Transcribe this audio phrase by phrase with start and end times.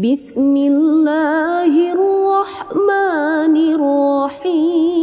[0.00, 5.00] بسم الله الرحمن الرحيم.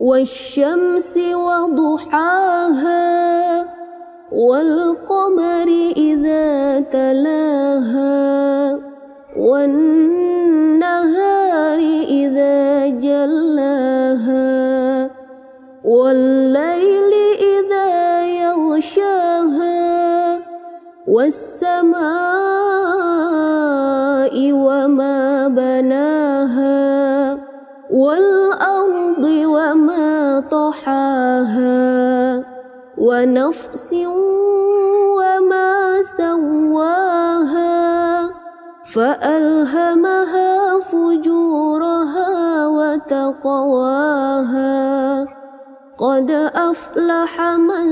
[0.00, 1.14] والشمس
[1.46, 2.98] وضحاها
[4.32, 8.78] والقمر إذا تلاها
[9.36, 10.07] والنهار
[21.08, 21.98] والسماء
[24.52, 27.38] وما بناها
[27.90, 32.44] والأرض وما طحاها
[32.98, 33.94] ونفس
[35.16, 37.78] وما سواها
[38.84, 42.30] فألهمها فجورها
[42.66, 44.06] وتقواها
[45.98, 47.86] قد أفلح من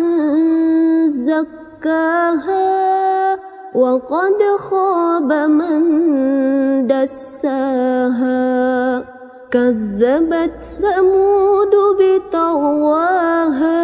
[1.09, 2.66] زكاها
[3.77, 5.83] وقد خاب من
[6.87, 8.37] دساها.
[9.51, 13.77] كذبت ثمود بطغواها.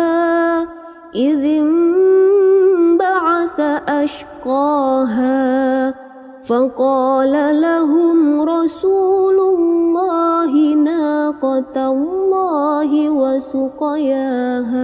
[1.15, 5.95] إذ انبعث أشقاها.
[6.43, 14.83] فقال لهم رسول الله ناقة الله وسقياها.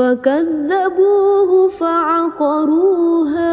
[0.00, 3.50] فكذبوه فعقروها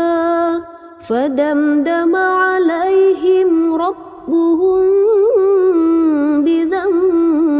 [0.99, 4.83] فدمدم عليهم ربهم
[6.43, 7.53] بذنبهم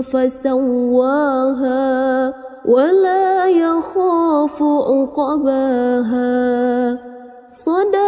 [0.00, 1.84] فسواها
[2.64, 6.24] ولا يخاف عقباها
[7.52, 8.03] صدق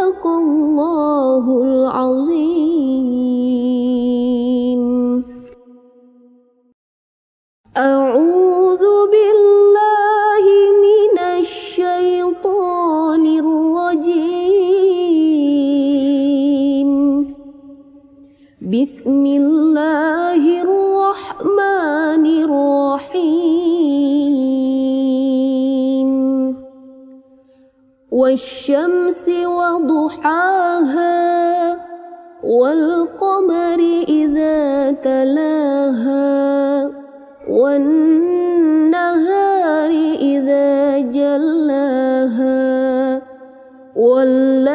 [18.80, 23.30] بسم الله الرحمن الرحيم.
[28.12, 29.24] والشمس
[29.58, 31.16] وضحاها
[32.44, 36.90] والقمر إذا تلاها
[37.48, 38.60] والنهار
[40.20, 42.56] إذا جلاها
[43.96, 44.65] والليل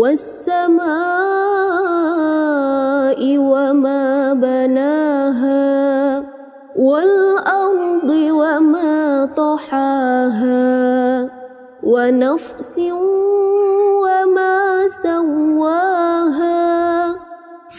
[0.00, 0.80] والسماء
[3.38, 6.24] وما بناها
[6.76, 11.28] والأرض وما طحاها
[11.82, 12.78] ونفس
[14.04, 16.60] وما سواها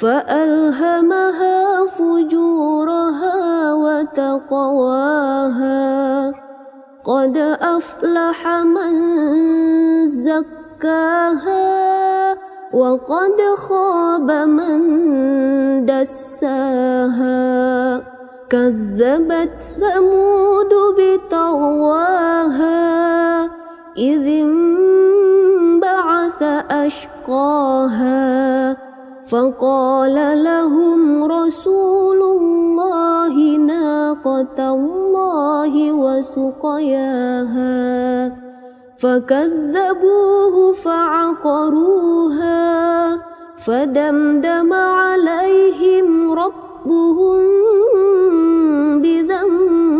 [0.01, 3.39] فألهمها فجورها
[3.73, 5.11] وتقواها
[7.03, 8.93] قد أفلح من
[10.05, 11.80] زكاها
[12.73, 14.81] وقد خاب من
[15.85, 17.31] دساها.
[18.49, 22.79] كذبت ثمود بطغواها.
[23.97, 28.21] إذ انبعث أشقاها.
[29.29, 37.71] فقال لهم رسول الله ناقة الله وسقياها.
[39.01, 42.51] فكذبوه فعقروها
[43.57, 47.41] فدمدم عليهم ربهم
[49.01, 49.91] بذنبهم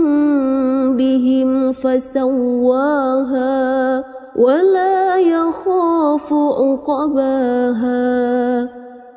[1.72, 3.54] فسواها
[4.36, 8.02] ولا يخاف عقباها.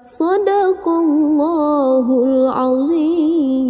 [0.06, 3.64] صدق الله العظيم.